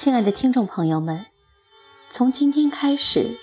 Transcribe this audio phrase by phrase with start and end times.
[0.00, 1.26] 亲爱的听众朋友们，
[2.08, 3.36] 从今天开始，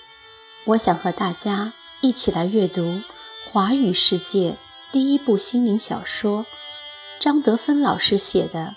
[0.64, 3.02] 我想和大家一起来阅读
[3.44, 4.56] 华语世界
[4.90, 6.46] 第一部心灵小说——
[7.20, 8.74] 张德芬老师写的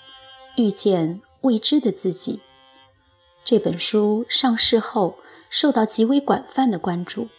[0.62, 2.34] 《遇见未知的自己》。
[3.46, 5.16] 这本书上市后
[5.48, 7.30] 受到极为广泛的关注，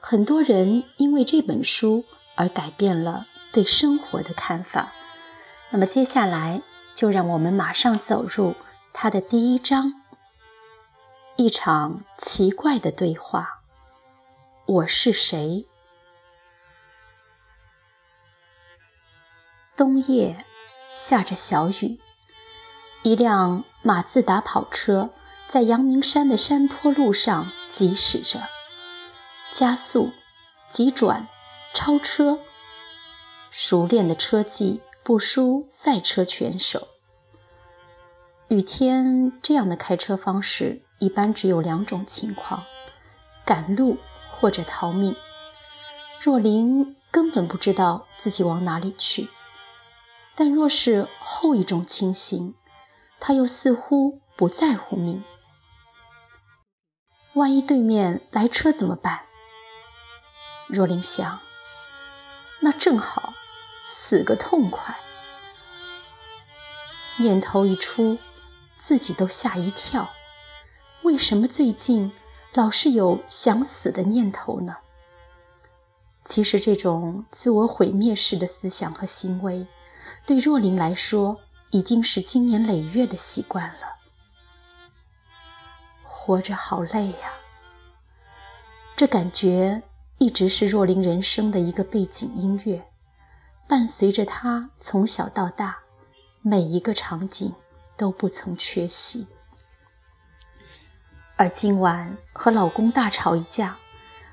[0.00, 2.02] 很多人因为这本书
[2.34, 4.92] 而改变了对生活的看法。
[5.70, 6.62] 那么接下来，
[6.92, 8.56] 就让我们马上走入。
[8.98, 9.92] 他的第一章，
[11.36, 13.60] 一场奇怪的对话。
[14.64, 15.66] 我是谁？
[19.76, 20.38] 冬夜
[20.94, 22.00] 下着小雨，
[23.02, 25.10] 一辆马自达跑车
[25.46, 28.48] 在阳明山的山坡路上疾驶着，
[29.52, 30.10] 加速、
[30.70, 31.28] 急转、
[31.74, 32.38] 超车，
[33.50, 36.95] 熟练的车技不输赛车选手。
[38.48, 42.62] 雨天这样的开车方式，一般只有两种情况：
[43.44, 43.98] 赶路
[44.30, 45.16] 或者逃命。
[46.20, 49.28] 若琳根本不知道自己往哪里去，
[50.36, 52.54] 但若是后一种情形，
[53.18, 55.24] 她又似乎不在乎命。
[57.32, 59.22] 万一对面来车怎么办？
[60.68, 61.40] 若琳想，
[62.60, 63.34] 那正好，
[63.84, 64.96] 死个痛快。
[67.16, 68.18] 念头一出。
[68.78, 70.10] 自己都吓一跳，
[71.02, 72.12] 为什么最近
[72.54, 74.76] 老是有想死的念头呢？
[76.24, 79.66] 其实，这种自我毁灭式的思想和行为，
[80.24, 81.38] 对若琳来说
[81.70, 83.96] 已经是经年累月的习惯了。
[86.02, 87.32] 活着好累呀，
[88.96, 89.82] 这感觉
[90.18, 92.84] 一直是若琳人生的一个背景音乐，
[93.68, 95.78] 伴随着她从小到大
[96.42, 97.54] 每一个场景。
[97.96, 99.26] 都不曾缺席，
[101.36, 103.78] 而今晚和老公大吵一架，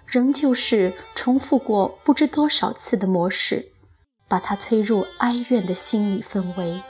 [0.06, 3.72] 仍旧是重复过不知多少次的模式，
[4.28, 6.84] 把她推入哀怨的心理氛围，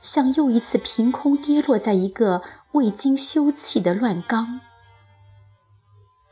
[0.00, 2.42] 像又一次凭空跌落在一个
[2.72, 4.60] 未经休憩的乱缸，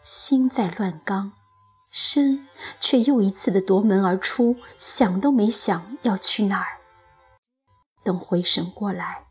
[0.02, 1.32] 心在乱缸，
[1.90, 2.46] 身
[2.80, 6.78] 却又一次的夺门而出，想都没想要去哪儿。
[8.02, 9.25] 等回神过来。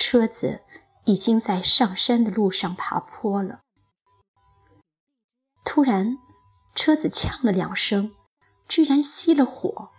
[0.00, 0.62] 车子
[1.04, 3.58] 已经在上山的路上爬坡了。
[5.62, 6.16] 突然，
[6.74, 8.16] 车子呛了两声，
[8.66, 9.90] 居然熄了火，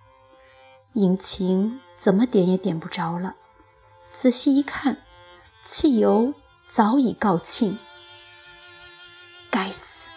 [0.94, 3.36] 引擎怎么点也点不着了。
[4.12, 5.04] 仔细一看，
[5.64, 6.34] 汽油
[6.68, 7.78] 早已告罄。
[9.52, 10.10] 该死！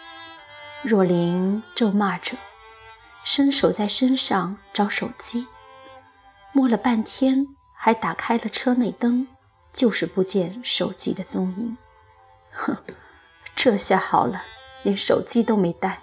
[0.81, 2.37] 若琳咒骂着，
[3.23, 5.47] 伸手在身上找手机，
[6.53, 9.27] 摸了半天，还打开了车内灯。
[9.75, 11.77] 就是不见手机的踪影，
[12.49, 12.77] 哼，
[13.57, 14.41] 这下好了，
[14.83, 16.01] 连手机都没带。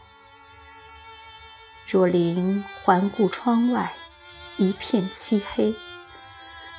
[1.86, 3.94] 若琳环顾窗外，
[4.58, 5.74] 一片漆黑。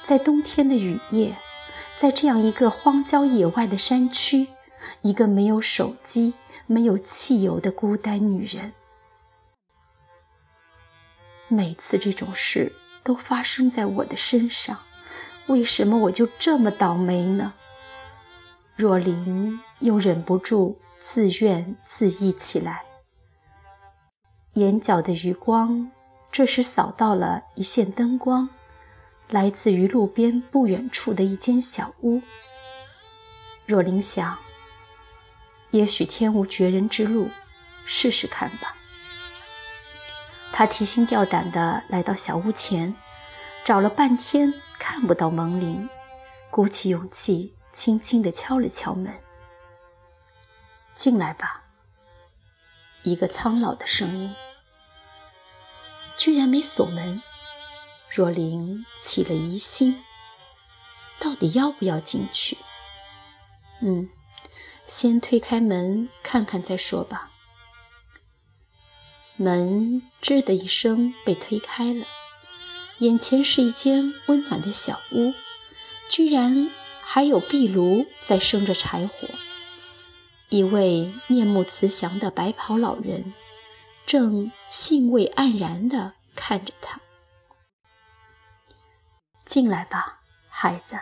[0.03, 1.35] 在冬天的雨夜，
[1.95, 4.49] 在这样一个荒郊野外的山区，
[5.01, 6.35] 一个没有手机、
[6.67, 8.73] 没有汽油的孤单女人。
[11.47, 14.83] 每次这种事都发生在我的身上。
[15.47, 17.53] 为什么我就这么倒霉呢？
[18.75, 22.85] 若琳又忍不住自怨自艾起来。
[24.53, 25.91] 眼角的余光
[26.31, 28.49] 这时扫到了一线灯光，
[29.29, 32.21] 来自于路边不远处的一间小屋。
[33.65, 34.37] 若琳想，
[35.71, 37.29] 也许天无绝人之路，
[37.85, 38.75] 试试看吧。
[40.51, 42.95] 她提心吊胆地来到小屋前，
[43.65, 44.53] 找了半天。
[44.85, 45.89] 看不到门铃，
[46.49, 49.17] 鼓起勇气，轻轻地敲了敲门。
[50.93, 51.63] 进来吧。
[53.03, 54.35] 一个苍老的声音。
[56.17, 57.23] 居然没锁门，
[58.09, 60.03] 若琳起了疑心。
[61.17, 62.57] 到底要不要进去？
[63.81, 64.09] 嗯，
[64.85, 67.31] 先推开门看看再说吧。
[69.37, 72.05] 门吱的一声被推开了。
[72.99, 75.33] 眼前是一间温暖的小屋，
[76.09, 79.27] 居然还有壁炉在生着柴火。
[80.49, 83.33] 一位面目慈祥的白袍老人
[84.05, 87.01] 正兴味盎然地看着他。
[89.43, 90.99] 进来吧，孩子。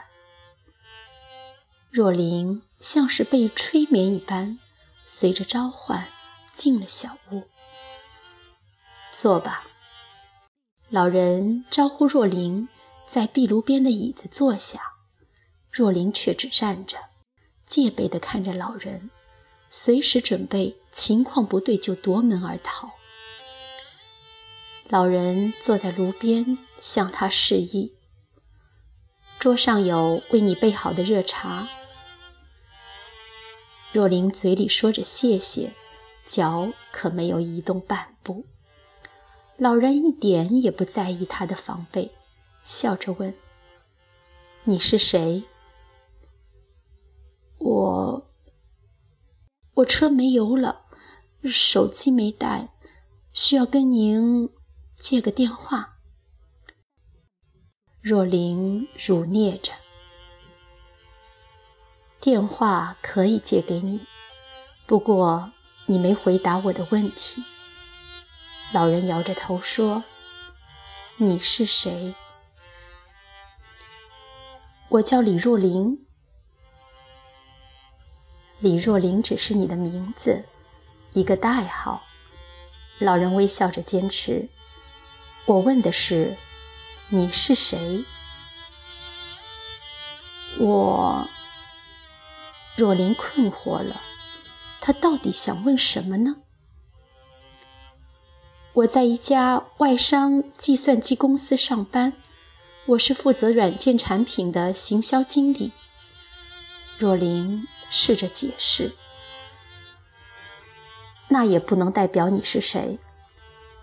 [1.89, 4.57] 若琳像是被催眠一般，
[5.05, 6.07] 随着召唤
[6.53, 7.43] 进了小屋。
[9.11, 9.67] 坐吧。
[10.91, 12.67] 老人招呼若琳
[13.07, 14.95] 在壁炉边的椅子坐下，
[15.71, 16.97] 若琳却只站着，
[17.65, 19.09] 戒备地看着老人，
[19.69, 22.91] 随时准备情况不对就夺门而逃。
[24.89, 27.93] 老人坐在炉边，向他示意
[29.39, 31.69] ：“桌上有为你备好的热茶。”
[33.93, 35.71] 若琳嘴里说着谢谢，
[36.25, 38.45] 脚可没有移动半步。
[39.61, 42.09] 老人一点也不在意他的防备，
[42.63, 43.31] 笑着问
[44.65, 45.43] ：“你是谁？”
[47.61, 48.27] 我，
[49.75, 50.85] 我车没油了，
[51.43, 52.69] 手机没带，
[53.33, 54.49] 需要跟您
[54.95, 55.99] 借个电话。
[58.01, 59.73] 若琳乳嗫着，
[62.19, 63.99] 电话可以借给你，
[64.87, 65.51] 不过
[65.85, 67.43] 你没回答我的问题。
[68.73, 70.03] 老人摇着头说
[71.17, 72.15] ：“你是谁？”
[74.87, 76.05] 我叫李若琳。
[78.59, 80.45] 李若琳只是你的名字，
[81.11, 82.03] 一个代号。
[82.99, 84.47] 老人微笑着坚持。
[85.45, 86.37] 我问的是，
[87.09, 88.05] 你是谁？
[90.59, 91.27] 我。
[92.77, 94.01] 若琳困惑了，
[94.79, 96.40] 他到底想问什么呢？
[98.73, 102.13] 我在一家外商计算机公司上班，
[102.85, 105.71] 我是负责软件产品的行销经理。
[106.97, 107.67] 若琳。
[107.93, 108.93] 试着解释，
[111.27, 112.97] 那也不能代表你是谁。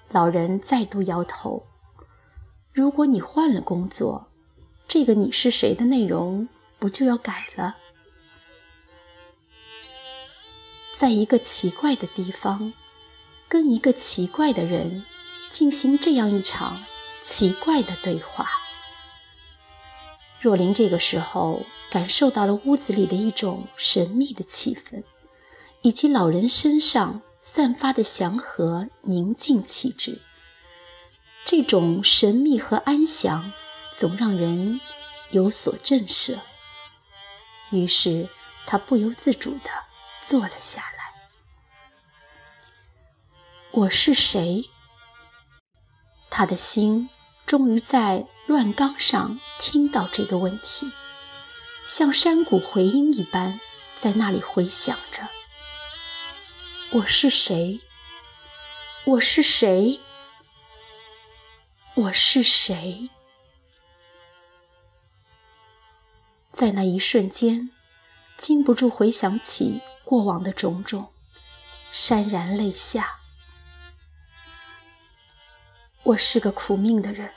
[0.08, 1.66] 老人再度摇头。
[2.72, 4.30] 如果你换了工作，
[4.88, 6.48] 这个“你是谁”的内容
[6.78, 7.76] 不就要改了？
[10.94, 12.72] 在一个奇怪的地方，
[13.48, 15.04] 跟一个奇怪的人
[15.50, 16.84] 进行这样一场
[17.22, 18.48] 奇怪的对话。
[20.40, 21.64] 若琳这个时候。
[21.90, 25.04] 感受到了屋子里的一种神秘的气氛，
[25.80, 30.20] 以及老人身上散发的祥和宁静气质。
[31.46, 33.54] 这种神秘和安详
[33.90, 34.82] 总让人
[35.30, 36.40] 有所震慑。
[37.70, 38.28] 于是
[38.66, 39.70] 他不由自主地
[40.20, 40.97] 坐了下来。
[43.78, 44.68] 我是谁？
[46.30, 47.10] 他的心
[47.46, 50.90] 终于在乱钢上听到这个问题。
[51.86, 53.60] 像山谷回音一般，
[53.94, 55.28] 在那里回响着。
[56.90, 57.80] 我是谁？
[59.04, 60.00] 我是谁？
[61.94, 63.08] 我是谁？
[66.50, 67.70] 在那一瞬间，
[68.36, 71.12] 禁不住回想起过往的种种，
[71.92, 73.17] 潸然泪下。
[76.08, 77.30] 我是个苦命的人，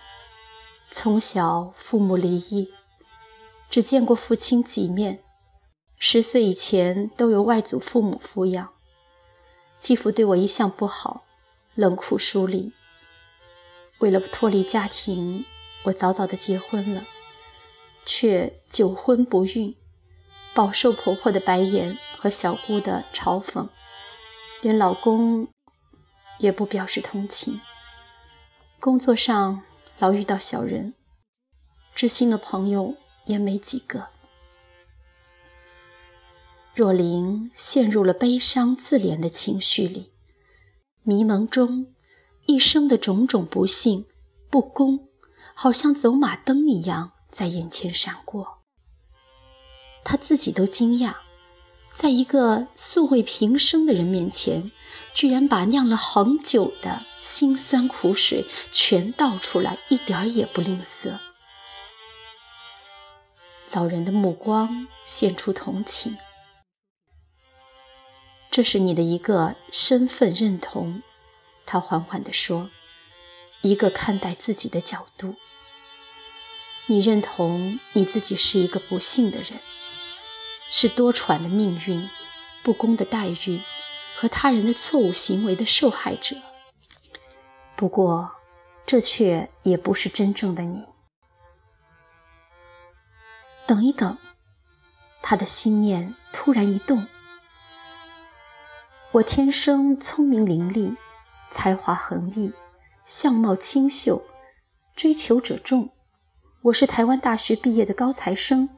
[0.89, 2.71] 从小父母离异。
[3.69, 5.21] 只见过父亲几面，
[5.97, 8.71] 十岁以前都由外祖父母抚养。
[9.77, 11.25] 继父对我一向不好，
[11.75, 12.71] 冷酷疏离。
[13.99, 15.43] 为了不脱离家庭，
[15.83, 17.05] 我早早的结婚了，
[18.05, 19.75] 却久婚不孕，
[20.53, 23.67] 饱受婆婆的白眼和小姑的嘲讽，
[24.61, 25.49] 连老公
[26.39, 27.59] 也不表示同情。
[28.81, 29.61] 工作上
[29.99, 30.95] 老遇到小人，
[31.95, 32.95] 知心的朋友。
[33.25, 34.07] 也没几个。
[36.73, 40.11] 若琳陷入了悲伤自怜的情绪里，
[41.03, 41.93] 迷蒙中，
[42.47, 44.07] 一生的种种不幸、
[44.49, 45.07] 不公，
[45.53, 48.63] 好像走马灯一样在眼前闪过。
[50.03, 51.17] 他自己都惊讶，
[51.93, 54.71] 在一个素未平生的人面前，
[55.13, 61.19] 居然把酿了很久的辛酸苦水全倒出来，一点儿也不吝啬。
[63.71, 66.17] 老人的目光现出同情，
[68.49, 71.03] 这是你的一个身份认同，
[71.65, 72.69] 他缓缓地说，
[73.61, 75.35] 一个看待自己的角度。
[76.87, 79.59] 你认同你自己是一个不幸的人，
[80.71, 82.09] 是多舛的命运、
[82.63, 83.61] 不公的待遇
[84.15, 86.37] 和他人的错误行为的受害者。
[87.75, 88.31] 不过，
[88.85, 90.85] 这却也不是真正的你。
[93.67, 94.17] 等一等，
[95.21, 97.05] 他的心念突然一动。
[99.11, 100.95] 我天生聪明伶俐，
[101.49, 102.53] 才华横溢，
[103.03, 104.23] 相貌清秀，
[104.95, 105.89] 追求者众。
[106.61, 108.69] 我是台湾大学毕业的高材生，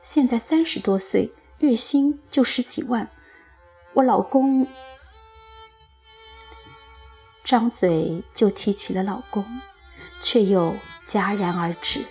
[0.00, 3.10] 现在三十多岁，月薪就十几万。
[3.94, 4.66] 我老公
[7.44, 9.44] 张嘴就提起了老公，
[10.20, 10.74] 却又
[11.04, 12.04] 戛然而止。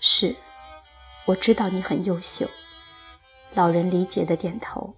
[0.00, 0.34] 是，
[1.26, 2.48] 我知道你很优秀，
[3.54, 4.94] 老人理解的点头。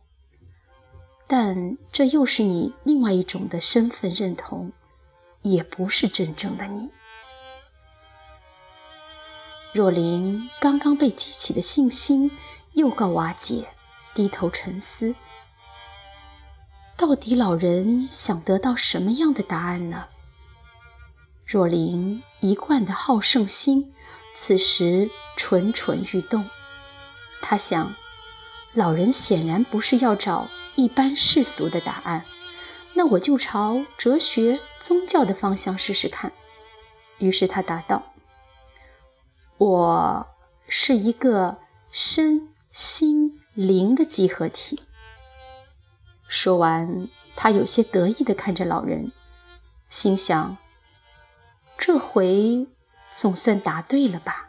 [1.27, 4.73] 但这又是你另外一种的身份认同，
[5.43, 6.91] 也不是真正的你。
[9.73, 12.31] 若琳刚刚被激起的信心
[12.73, 13.69] 又告瓦解，
[14.15, 15.15] 低头沉思：
[16.97, 20.07] 到底老人想得到什么样的答案呢？
[21.45, 23.95] 若琳一贯的好胜心
[24.35, 26.49] 此时蠢蠢欲动，
[27.43, 27.95] 他想。
[28.75, 30.47] 老人显然不是要找
[30.77, 32.25] 一般世俗的答案，
[32.93, 36.31] 那我就朝哲学、宗教的方向试试看。
[37.19, 38.08] 于是他答道
[39.59, 40.27] ：“我
[40.69, 41.59] 是一个
[41.91, 44.83] 身心灵的集合体。”
[46.29, 49.13] 说完，他有些得意地看着老人，
[49.89, 50.57] 心想
[51.77, 52.67] ：“这回
[53.11, 54.48] 总算答对了吧。”